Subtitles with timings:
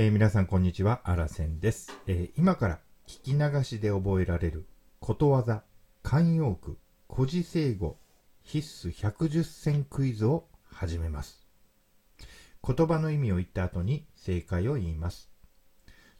[0.00, 4.64] えー皆さんこんにちは、あらせんです、えー今から聞き流しで覚えられる
[5.00, 5.64] ことわざ、
[6.04, 6.78] 慣用句、
[7.12, 7.98] 古事成語、
[8.44, 11.44] 必須110選クイズを始めます。
[12.64, 15.32] 言葉の意味を言った後に正解を言います。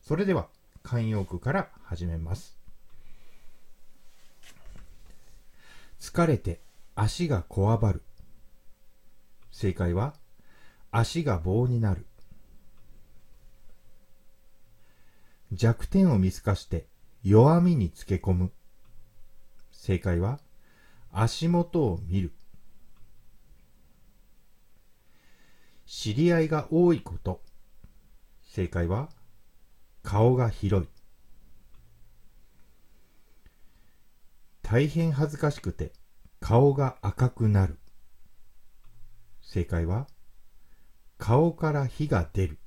[0.02, 0.48] それでは、
[0.82, 2.58] 慣用句から始めます。
[6.00, 6.60] 疲れて
[6.96, 8.02] 足がこわばる。
[9.52, 10.14] 正解は、
[10.90, 12.06] 足が棒になる。
[15.52, 16.86] 弱点を見透かして
[17.22, 18.52] 弱みにつけ込む。
[19.72, 20.40] 正解は、
[21.12, 22.32] 足元を見る。
[25.86, 27.40] 知り合いが多いこと。
[28.42, 29.08] 正解は、
[30.02, 30.88] 顔が広い。
[34.62, 35.92] 大変恥ずかしくて
[36.40, 37.78] 顔が赤くなる。
[39.40, 40.06] 正解は、
[41.16, 42.58] 顔から火が出る。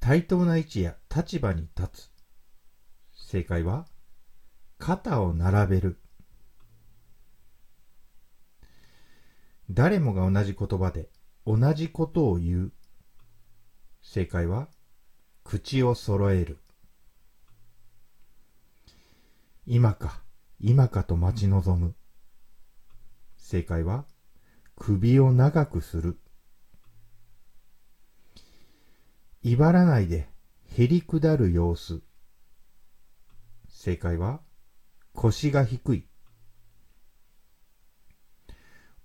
[0.00, 2.10] 対等な位置や立場に立つ。
[3.12, 3.86] 正解は、
[4.78, 6.00] 肩を並べる。
[9.70, 11.10] 誰もが同じ言葉で
[11.46, 12.72] 同じことを言う。
[14.00, 14.68] 正解は、
[15.44, 16.58] 口を揃える。
[19.66, 20.22] 今か、
[20.58, 21.94] 今かと待ち望む。
[23.36, 24.06] 正解は、
[24.76, 26.18] 首を長くする。
[29.42, 30.28] 威張らないで、
[30.76, 32.02] へりくだる様子。
[33.68, 34.42] 正解は、
[35.14, 36.06] 腰が低い。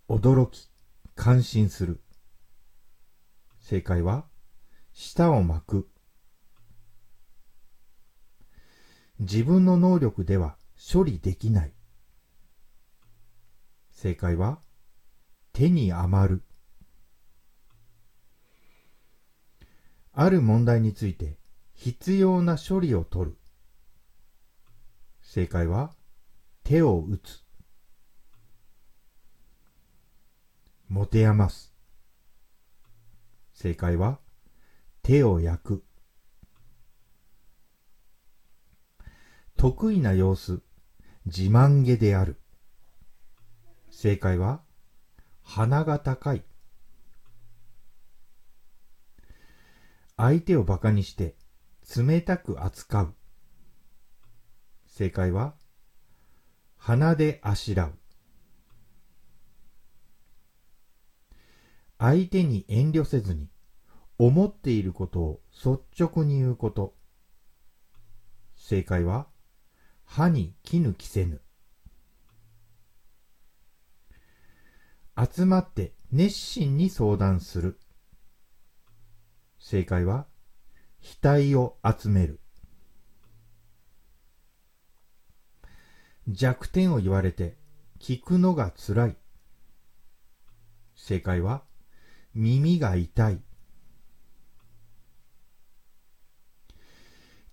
[0.09, 0.69] 驚き、
[1.15, 2.01] 感心する。
[3.59, 4.25] 正解は、
[4.91, 5.89] 舌を巻く。
[9.19, 10.57] 自分の能力では
[10.93, 11.73] 処理できない。
[13.89, 14.59] 正解は、
[15.53, 16.44] 手に余る。
[20.17, 21.37] ある問題について
[21.73, 23.37] 必要な処理を取る。
[25.21, 25.93] 正解は、
[26.63, 27.43] 手を打つ。
[30.87, 31.73] 持て余す。
[33.53, 34.19] 正解は、
[35.03, 35.83] 手を焼く。
[39.57, 40.61] 得意な様子、
[41.25, 42.39] 自慢げである。
[43.89, 44.61] 正解は、
[45.43, 46.45] 鼻が高い。
[50.17, 51.35] 相手を馬鹿にして
[51.95, 53.15] 冷たく扱う。
[54.87, 55.55] 正解は、
[56.77, 57.93] 鼻であしらう。
[61.99, 63.49] 相手に遠慮せずに
[64.17, 66.95] 思っていることを率直に言うこと。
[68.55, 69.27] 正解は、
[70.05, 71.41] 歯に絹着せぬ。
[75.17, 77.79] 集まって熱心に相談する。
[79.67, 80.27] 正解は、
[81.01, 82.39] 額を集める。
[86.27, 87.57] 弱点を言われて
[87.99, 89.17] 聞くのが辛い。
[90.95, 91.63] 正解は、
[92.35, 93.41] 耳が痛い。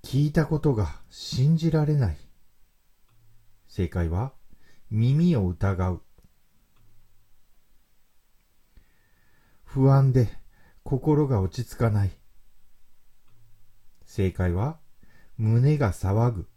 [0.03, 2.19] 聞いたことが信じられない。
[3.69, 4.35] 正解は、
[4.91, 6.03] 耳を疑う。
[9.65, 10.42] 不安で
[10.85, 12.11] 心が落ち着かない。
[14.05, 14.79] 正解は、
[15.39, 16.49] 胸が騒ぐ。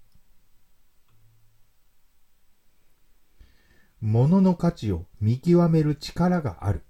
[4.02, 6.84] 物の価値を見極める力がある。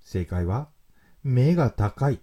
[0.00, 0.68] 正解は、
[1.22, 2.20] 目が高い。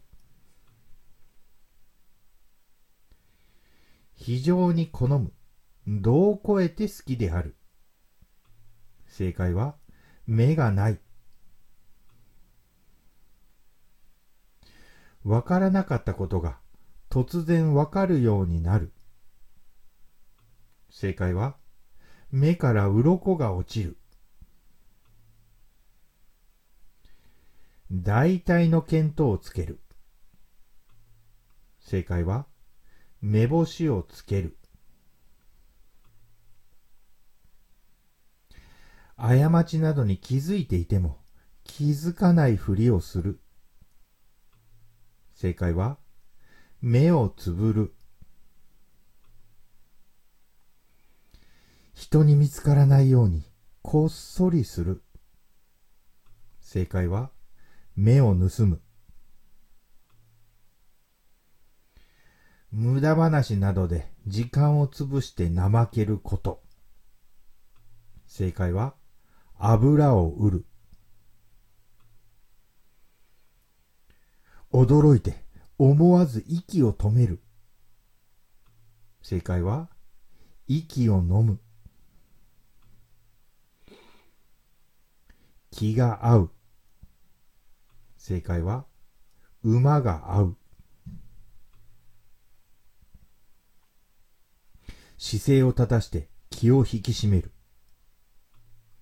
[4.15, 5.31] 非常に好む。
[5.87, 7.55] 度を超えて好きである。
[9.07, 9.75] 正解は、
[10.27, 10.99] 目がない。
[15.23, 16.59] わからなかったことが
[17.09, 18.93] 突然わかるようになる。
[20.89, 21.55] 正解は、
[22.31, 23.97] 目から鱗が落ちる。
[27.91, 29.79] 大体の見当をつける。
[31.79, 32.45] 正解は、
[33.21, 34.55] 目星をつける。
[39.17, 41.17] 過ちなどに気づいていても
[41.65, 43.41] 気づかないふりをする。
[45.41, 45.97] 正解は、
[46.81, 47.93] 目をつぶる。
[51.93, 53.45] 人に見つからないように
[53.81, 55.01] こっそりする。
[56.59, 57.31] 正解は、
[57.95, 58.81] 目を盗む。
[62.69, 66.61] 無駄話などで時間を潰して怠けること。
[68.27, 68.93] 正解は、
[69.57, 70.65] 油を売る。
[74.71, 75.43] 驚いて
[75.77, 77.41] 思わず息を止める。
[79.21, 79.89] 正解は、
[80.67, 81.59] 息を飲む。
[85.71, 86.51] 気が合う。
[88.17, 88.85] 正解は、
[89.63, 90.57] 馬が合う。
[95.17, 97.51] 姿勢を正して気を引き締める。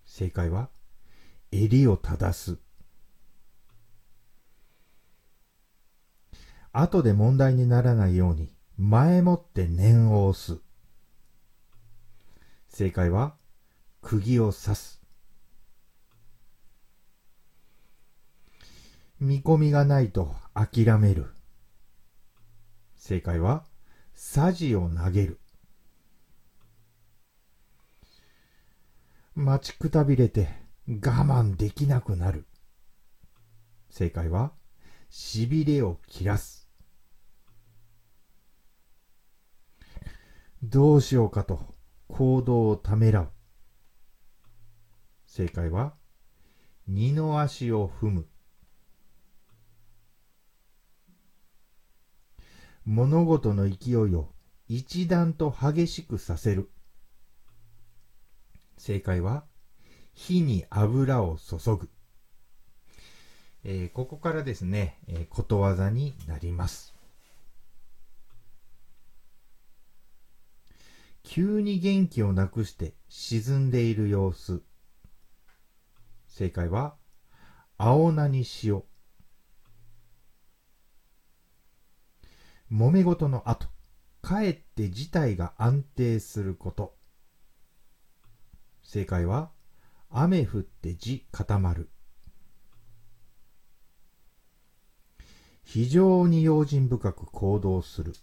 [0.06, 0.70] 正解は、
[1.52, 2.67] 襟を正す。
[6.80, 10.62] 後で問題にならないように前もって念を押す。
[12.70, 13.34] 正解は、
[14.04, 15.02] 釘を刺す。
[19.20, 21.34] 見込みがないと諦める。
[22.96, 23.64] 正解は、
[24.14, 25.40] さじを投げる。
[29.34, 30.50] 待ちくたびれて
[30.88, 32.46] 我慢できなくなる。
[33.90, 34.52] 正解は、
[35.10, 36.57] しびれを切らす。
[40.64, 41.76] どうしようかと
[42.08, 43.32] 行動をためらう。
[45.26, 45.94] 正解は、
[46.88, 48.28] 二の足を踏む。
[52.86, 54.32] 物事の勢いを
[54.68, 56.72] 一段と激しくさせる。
[58.78, 59.46] 正解は、
[60.14, 61.90] 火に油を注ぐ。
[63.64, 66.97] えー、ここからですね、えー、ことわざになります。
[71.30, 74.64] 急に元気をなくして沈んでいる様子。
[76.30, 76.96] 正解は、
[77.78, 78.82] 青菜に塩。
[82.72, 83.68] 揉め事の後、
[84.22, 86.96] かえって事態が安定すること。
[88.82, 89.52] 正解は、
[90.10, 91.90] 雨降って地固まる。
[95.66, 98.14] 非常に用心深く行動する。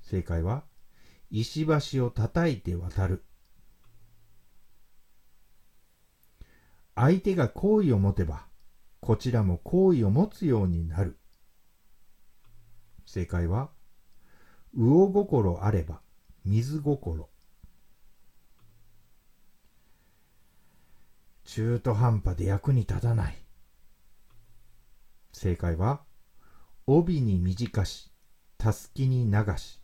[0.00, 0.69] 正解は、
[1.30, 3.24] 石橋を叩いて渡る。
[6.96, 8.46] 相手が好意を持てば、
[9.00, 11.16] こちらも好意を持つようになる。
[13.06, 13.70] 正解は、
[14.74, 16.00] 魚心あれば
[16.44, 17.28] 水心。
[21.44, 23.36] 中途半端で役に立たない。
[25.32, 26.02] 正解は、
[26.86, 28.12] 帯に短し、
[28.58, 29.79] たすきに流し。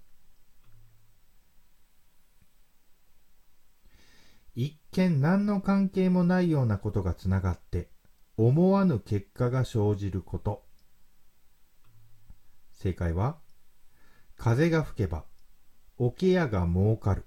[4.56, 7.91] 一見何の関係もないようなことがつながって、
[8.38, 10.64] 思わぬ結果が生じること。
[12.73, 13.37] 正解は、
[14.35, 15.26] 風が吹けば、
[15.99, 17.26] 桶屋が儲かる。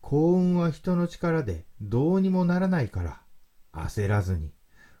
[0.00, 3.22] 幸運は人の力でどうにもならないから、
[3.72, 4.54] 焦らずに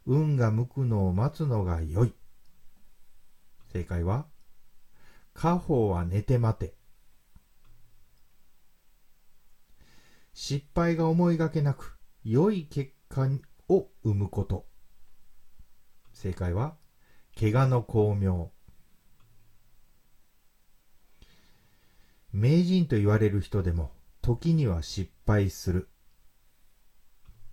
[0.06, 2.14] 運が向くのを待つのが良い。
[3.72, 4.26] 正解は、
[5.34, 6.81] 家宝は寝て待て。
[10.34, 13.28] 失敗が思いがけなく良い結果
[13.68, 14.66] を生むこと。
[16.12, 16.76] 正解は、
[17.38, 18.52] 怪我の巧妙。
[22.32, 25.88] 名人と言われる人でも時には失敗する。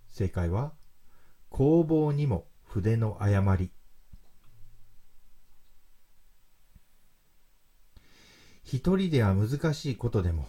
[0.08, 0.72] 正解は、
[1.48, 3.72] 工房にも筆の誤り。
[8.62, 10.46] 一人では難しいことでも、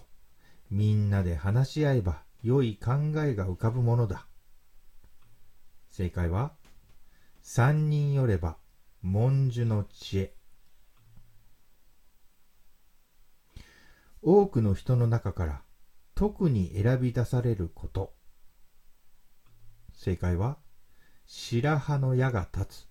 [0.72, 4.26] みんなで話し合えば良い考えが浮かぶものだ。
[5.90, 6.54] 正解は、
[7.42, 8.56] 三人よれば
[9.02, 10.34] 文殊の知恵。
[14.22, 15.62] 多くの人の中から
[16.16, 18.14] 特に選び出されること。
[19.94, 20.58] 正解は、
[21.26, 22.88] 白羽の矢が立つ。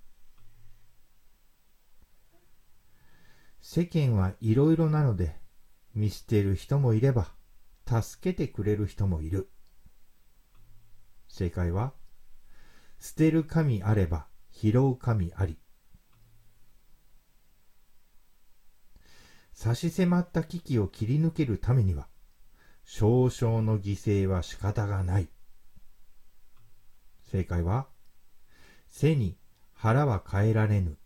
[3.63, 5.41] 世間はいろいろなので、
[5.95, 7.40] 見捨てる人もいれば、
[7.91, 9.51] 助けてくれる人もいる。
[11.27, 11.93] 正解は、
[13.01, 15.59] 捨てる神あれば拾う神あり。
[19.53, 22.07] 差し迫った危機を切り抜けるためには、
[22.85, 25.29] 少々の犠牲は仕方がない。
[27.25, 27.89] 正解は、
[28.89, 29.37] 背に
[29.73, 30.97] 腹は変えられぬ。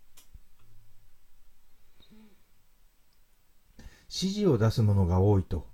[4.11, 5.74] 指示を出す者が多いと、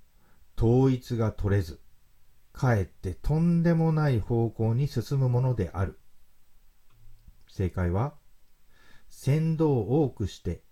[0.63, 1.81] 統一が取れず、
[2.53, 5.99] かえってとんでもない方向に進むものである。
[7.49, 8.13] 正解は、
[9.09, 10.63] 船頭を多くして、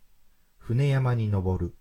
[0.59, 1.75] 船山に登る。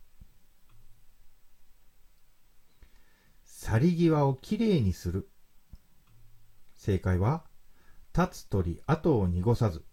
[3.44, 5.30] 去り際をきれいにする。
[6.78, 7.44] 正解は、
[8.18, 9.84] 立つ鳥後を濁さず。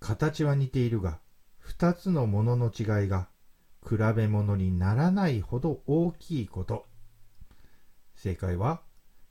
[0.00, 1.20] 形は似ているが、
[1.58, 3.28] 二つのものの違いが
[3.86, 6.86] 比べ物にならないほど大きいこと。
[8.14, 8.82] 正解は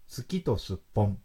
[0.08, 1.20] 月とすっぽん。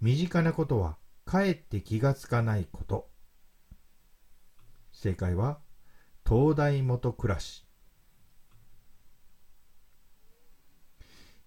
[0.00, 3.10] 身近なことはかえって気がつかないこと。
[4.92, 5.58] 正解は
[6.26, 7.66] 東大元暮らし。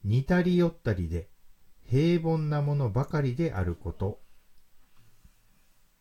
[0.04, 1.30] 似たり寄ったりで
[1.86, 4.22] 平凡なものばかりであること。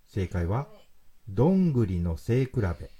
[0.04, 0.68] 正解は
[1.28, 2.90] どんぐりの背比べ。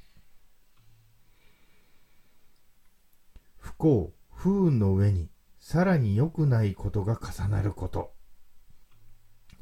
[3.58, 8.12] 不幸、不運の上にさらに良くないことが重なること。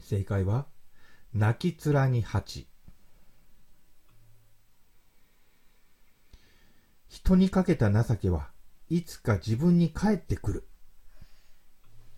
[0.01, 0.67] 正解は、
[1.35, 2.67] 泣き面に蜂。
[7.09, 8.51] 人にかけた情けは
[8.89, 10.69] いつか自分に返ってくる。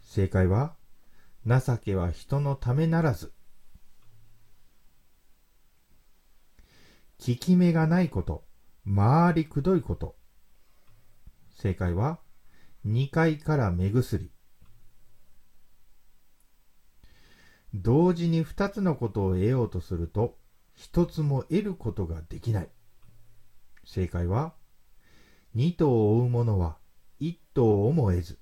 [0.00, 0.76] 正解は、
[1.46, 3.32] 情けは人のためならず。
[7.24, 8.42] 効き目がないこと、
[8.84, 10.16] 回りくどいこと。
[11.54, 12.18] 正解は、
[12.84, 14.32] 2階から目薬。
[17.72, 20.36] 同時に2つのことを得ようとすると、
[20.76, 22.68] 1つも得ることができない。
[23.84, 24.54] 正解は、
[25.54, 26.78] 2頭を追う者は
[27.20, 28.40] 1頭をも得ず。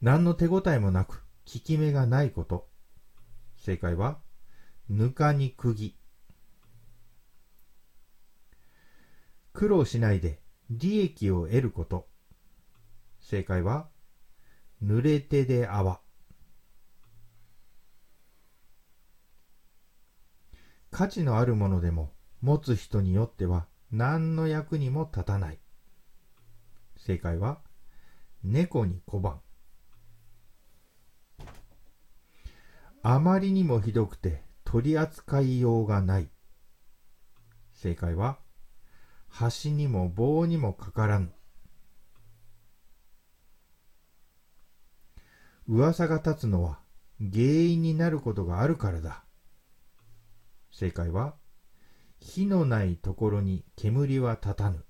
[0.00, 2.68] 何の手応えもなく、効き目がないこと。
[3.56, 4.18] 正解は、
[4.94, 5.96] ぬかに釘。
[9.54, 12.10] 苦労しないで利益を得ること。
[13.18, 13.88] 正解は、
[14.84, 16.02] 濡れ手で泡。
[20.90, 25.58] 価値のあるものでも持つ人によっては何の役にも立たない。
[26.98, 27.62] 正解は、
[28.44, 29.40] 猫に小判。
[33.02, 36.30] あまりにもひどくて取り扱いようがない。
[37.74, 38.38] 正解は、
[39.38, 41.30] 橋にも棒にもかからぬ。
[45.68, 46.78] 噂が立つのは
[47.20, 49.26] 原因になることがあるからだ。
[50.70, 51.34] 正解は、
[52.18, 54.86] 火のないところに煙は立たぬ。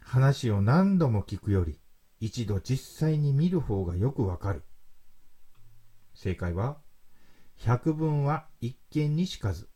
[0.00, 1.78] 話を何度も聞くより、
[2.18, 4.62] 一度実際に見る方がよくわかる。
[6.22, 6.76] 正解は、
[7.56, 9.70] 百聞は一見にしかず。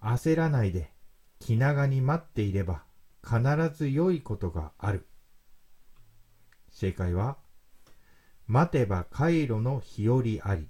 [0.00, 0.90] 焦らないで
[1.38, 2.82] 気長に待っていれば
[3.22, 3.42] 必
[3.76, 5.06] ず良いことがある。
[6.70, 7.36] 正解は、
[8.46, 10.66] 待てば回路の日和あり。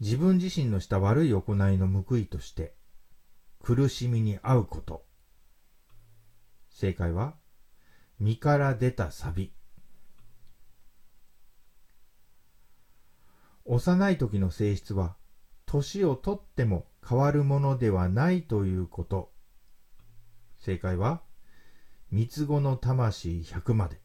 [0.00, 1.40] 自分自身のした悪い行
[1.70, 2.74] いの報いとして、
[3.62, 5.04] 苦しみに遭うこと。
[6.68, 7.36] 正解は、
[8.18, 9.52] 身から出たサビ。
[13.66, 15.16] 幼い時の性質は、
[15.66, 19.32] 年をとっても変わるものではないということ。
[20.58, 21.22] 正解は、
[22.10, 24.00] 三つ子の魂100まで。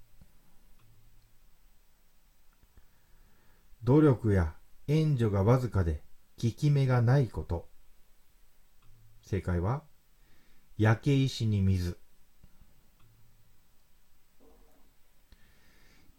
[3.83, 4.55] 努力や
[4.87, 6.03] 援助がわずかで
[6.41, 7.69] 効き目がないこと。
[9.21, 9.83] 正解は、
[10.77, 12.00] 焼け石に水。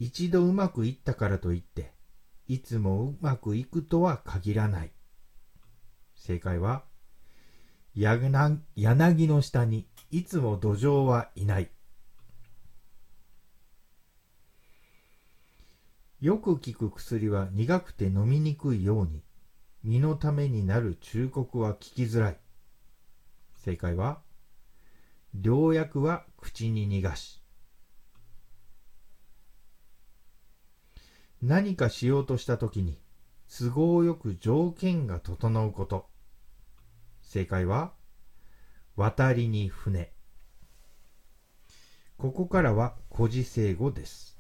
[0.05, 1.93] 一度うまくいったからといって、
[2.49, 4.91] いつもうまくいくとは限らない。
[6.17, 6.83] 正解は、
[7.95, 11.71] 柳の下にいつも土壌はいない。
[16.21, 19.23] よく効く薬は苦くて飲みにくいように、
[19.85, 22.41] 身のためになる忠告は聞きづらい。
[23.55, 24.21] 正解は、
[25.41, 27.42] 良薬は口に逃がし。
[31.43, 33.01] 何かしようとしたときに、
[33.49, 36.09] 都合よく条件が整うこと。
[37.21, 37.93] 正解は、
[38.95, 40.13] 渡りに船。
[42.17, 44.39] ここからは古事成語です。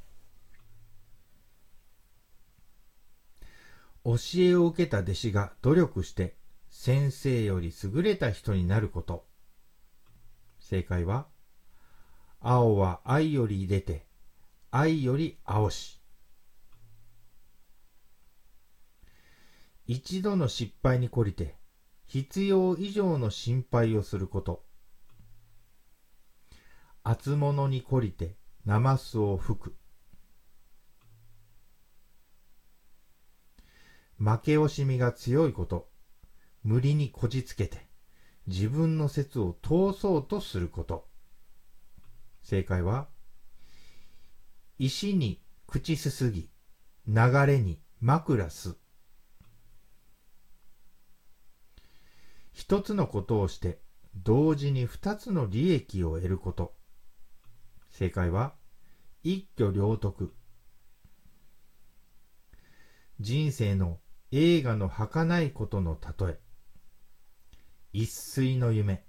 [4.04, 6.36] 教えを受けた弟子が努力して
[6.70, 9.26] 先生より優れた人になること。
[10.60, 11.26] 正解は、
[12.40, 14.06] 青は愛より出て、
[14.70, 16.01] 愛より青し。
[19.92, 21.54] 一度の失敗に懲りて
[22.06, 24.64] 必要以上の心配をすること。
[27.02, 29.76] 厚物に懲りてナマスを吹く。
[34.16, 35.90] 負け惜しみが強いこと、
[36.62, 37.86] 無理にこじつけて、
[38.46, 41.06] 自分の説を通そうとすること。
[42.42, 43.08] 正解は、
[44.78, 46.48] 石に口すすぎ、
[47.06, 47.14] 流
[47.46, 48.81] れに枕す。
[52.52, 53.80] 一つのことをして、
[54.14, 56.74] 同時に二つの利益を得ること。
[57.90, 58.54] 正解は、
[59.22, 60.34] 一挙両得。
[63.20, 66.40] 人生の映画の儚いことの例え。
[67.92, 69.04] 一睡の夢。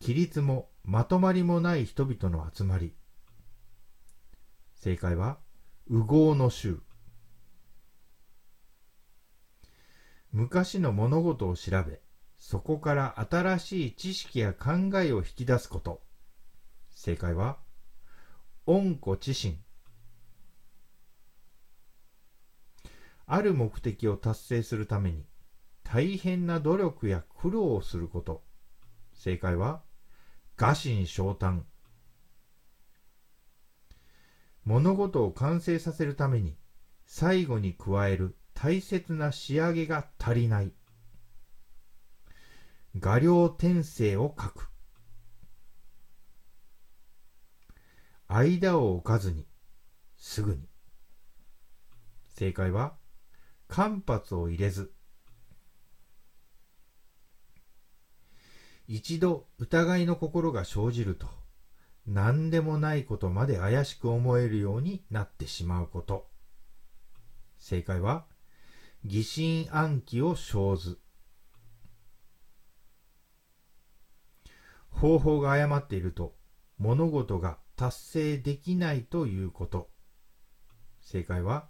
[0.00, 2.94] 規律もまとまりもない人々の集まり。
[4.74, 5.38] 正解は、
[5.88, 6.80] 右合の衆。
[10.36, 11.98] 昔の物事を調べ、
[12.36, 16.02] そこから新しい知識や考えを引き出すこと。
[16.90, 17.56] 正解は、
[18.66, 19.58] 恩子知心。
[23.24, 25.24] ある目的を達成するために、
[25.82, 28.44] 大変な努力や苦労をすること。
[29.14, 29.80] 正解は、
[30.58, 31.64] 餓心昇胆。
[34.66, 36.58] 物事を完成させるために、
[37.06, 40.72] 最後に加える大切な仕上げが足りない。
[42.98, 44.70] 画量転生を書く。
[48.28, 49.46] 間を置かずに、
[50.16, 50.66] すぐに。
[52.34, 52.96] 正解は、
[53.68, 54.90] 間髪を入れず。
[58.88, 61.28] 一度疑いの心が生じると、
[62.06, 66.30] 何でもないことまで怪しく思えるようになってしまうこと。
[67.58, 68.24] 正解は、
[69.08, 70.98] 疑心暗鬼を生ず。
[74.90, 76.34] 方法が誤っていると、
[76.76, 79.90] 物事が達成できないということ。
[81.02, 81.68] 正解は、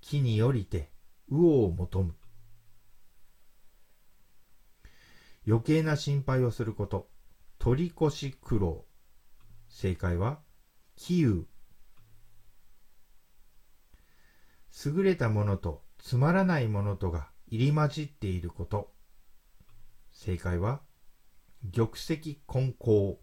[0.00, 0.90] 木に降りて、
[1.28, 2.14] 魚を求む。
[5.46, 7.10] 余計な心配をすること。
[7.58, 8.86] 取り越し苦労。
[9.68, 10.40] 正解は、
[10.96, 11.46] 気有。
[14.86, 18.92] 優れたものとつまらないものとが入り混じっていること。
[20.10, 20.82] 正解は、
[21.72, 23.18] 玉石混交。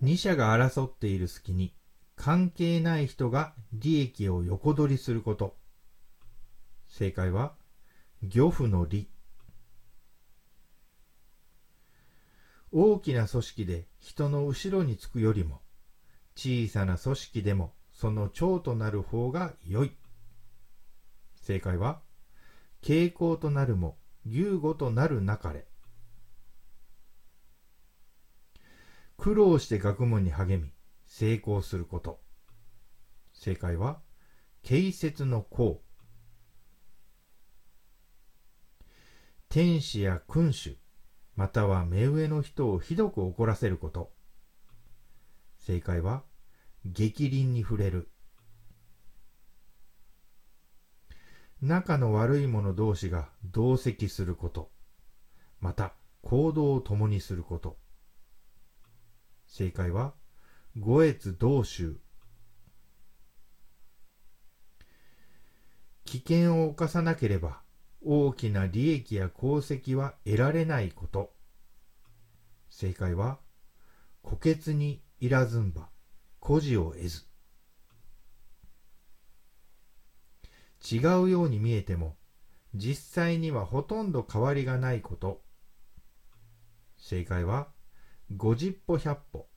[0.00, 1.74] 二者が争っている隙に
[2.14, 5.56] 関係ない人が利益を横取りすること。
[6.86, 7.56] 正解は、
[8.22, 9.10] 漁夫の利。
[12.70, 15.60] 大きな組織で人の後ろにつくよりも、
[16.36, 19.96] 小さな組織でもその長となる方が良い。
[21.40, 22.02] 正解は、
[22.82, 25.66] 傾向となるも、牛語となるなかれ。
[29.16, 30.72] 苦労して学問に励み、
[31.06, 32.20] 成功すること。
[33.32, 34.00] 正解は、
[34.62, 35.80] 慶節の功。
[39.48, 40.78] 天使や君主、
[41.36, 44.12] または目上の人をひどく怒らせること。
[45.58, 46.24] 正解は、
[46.84, 48.10] 激鱗に触れる。
[51.62, 54.70] 仲の悪い者同士が同席すること。
[55.60, 57.78] また、行動を共にすること。
[59.46, 60.12] 正解は、
[60.78, 61.98] 五越同州。
[66.04, 67.62] 危険を冒さなければ、
[68.02, 71.32] 大きな利益や功績は得られないこと。
[72.68, 73.38] 正解は、
[74.22, 75.93] 虎穴にいらずんば。
[76.44, 77.24] 孤児を得ず。
[80.92, 82.18] 違うように見えても
[82.74, 85.40] 実際にはほとんど変わりがないこと。
[86.98, 87.68] 正解は
[88.36, 89.48] 50歩100歩。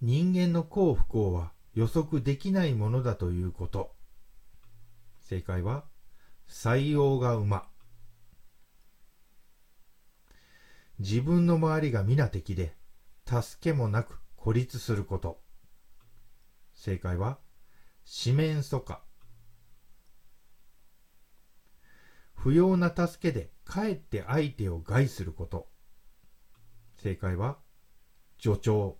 [0.00, 3.94] 人間の幸不幸は予測できないものだということ。
[5.20, 5.84] 正解は
[6.48, 7.68] 採用が馬。
[10.98, 12.74] 自分の周りが皆敵で
[13.26, 15.40] 助けもなく孤立すること。
[16.74, 17.38] 正解は、
[18.04, 19.02] 四面楚歌。
[22.34, 25.70] 不要な助けでかえって相手を害すること。
[26.96, 27.58] 正解は、
[28.38, 28.98] 助長。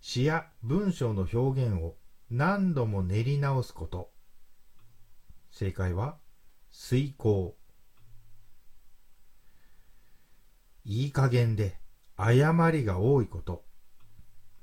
[0.00, 1.96] 詩や文章の表現を
[2.30, 4.12] 何度も練り直すこと。
[5.50, 6.18] 正解は、
[6.70, 7.56] 遂行。
[10.84, 11.78] いい加減で
[12.16, 13.64] 誤りが多いこと。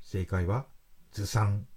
[0.01, 0.67] 正解は
[1.11, 1.67] ずさん。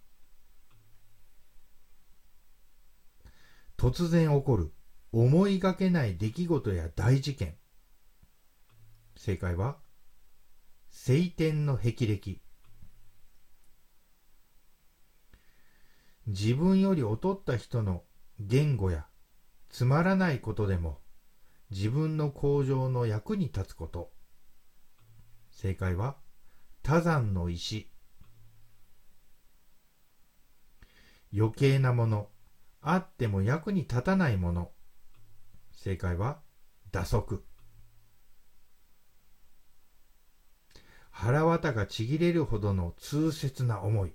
[3.77, 4.73] 突然起こる
[5.13, 7.57] 思いがけない出来事や大事件。
[9.17, 9.79] 正解は
[10.91, 12.41] 晴天の霹靂。
[16.27, 18.03] 自分より劣った人の
[18.41, 19.07] 言語や
[19.69, 21.01] つまらないことでも
[21.71, 24.14] 自分の向上の役に立つこと。
[25.55, 26.17] 正解は
[26.83, 27.89] 多山の石。
[31.37, 32.29] 余計なもの、
[32.83, 34.71] あっても役に立たないもの。
[35.73, 36.41] 正解は
[36.93, 37.45] 打足。
[41.11, 44.13] 腹渡がちぎれるほどの痛切な思い、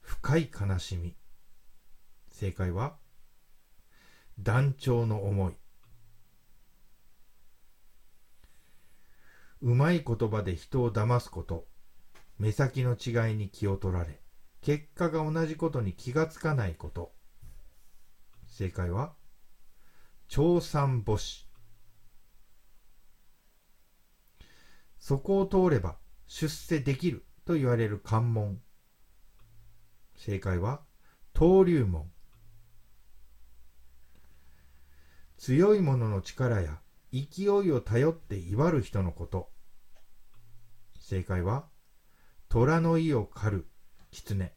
[0.00, 1.16] 深い悲しみ。
[2.30, 2.96] 正解は
[4.38, 5.63] 団長の思い。
[9.62, 11.66] うまい言葉で人を騙すこと、
[12.38, 14.20] 目先の違いに気を取られ、
[14.60, 17.12] 結果が同じことに気がつかないこと。
[18.46, 19.14] 正解は、
[20.28, 21.48] 長三母子。
[24.98, 28.60] そこを通れば出世できると言われる関門。
[30.16, 30.82] 正解は、
[31.34, 32.10] 登竜門。
[35.36, 36.80] 強い者の力や
[37.14, 39.48] 勢いを頼って威張る人のこと。
[40.98, 41.68] 正解は、
[42.48, 43.68] 虎の意を狩る
[44.10, 44.52] 狐。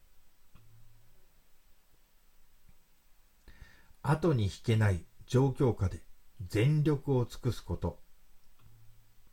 [4.02, 6.02] 後に引けない状況下で
[6.48, 8.00] 全力を尽くすこと。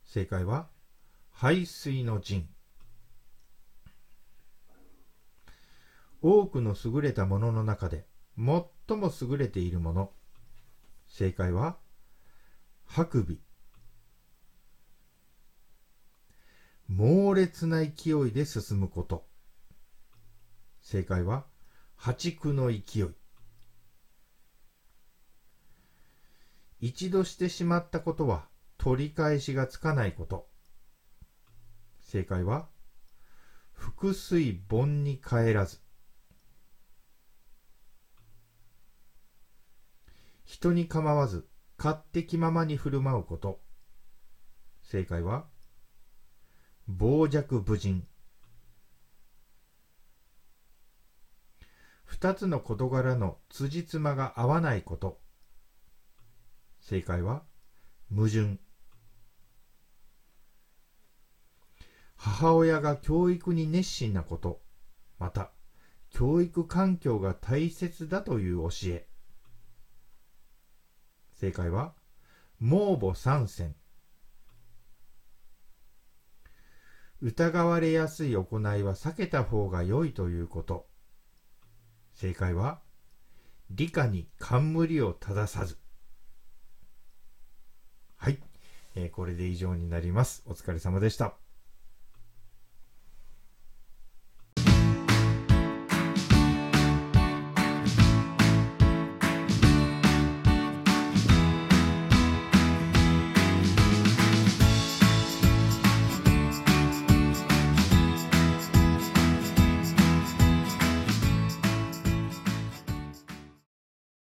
[0.04, 0.68] 正解は、
[1.30, 2.48] 排水の陣。
[6.22, 8.46] 多くの優れたものの中で最
[8.96, 10.12] も優れているもの。
[11.08, 11.76] 正解は、
[12.86, 13.40] ハクビ。
[16.88, 19.26] 猛烈な勢いで進むこと。
[20.80, 21.44] 正解は、
[21.96, 23.06] 破竹の勢い。
[26.80, 28.46] 一度してしまったことは
[28.78, 30.48] 取り返しがつかないこと。
[32.00, 32.68] 正解は、
[33.72, 35.80] 腹水盆に帰らず。
[40.44, 43.60] 人に構わず勝手気ままに振る舞うこと。
[44.82, 45.46] 正解は、
[46.88, 48.06] 傍若無人。
[52.04, 55.20] 二つの事柄の辻褄が合わないこと。
[56.80, 57.42] 正解は、
[58.14, 58.58] 矛盾。
[62.14, 64.62] 母親が教育に熱心なこと、
[65.18, 65.50] また、
[66.08, 69.08] 教育環境が大切だという教え。
[71.36, 71.94] 正解は、
[72.60, 73.74] 盲母三選。
[77.20, 80.86] 疑われやすい行いは避けた方が良いということ。
[82.14, 82.80] 正解は、
[83.70, 85.78] 理科に冠を正さず。
[88.16, 88.38] はい、
[88.94, 90.42] えー、これで以上になります。
[90.46, 91.45] お疲れ様でした。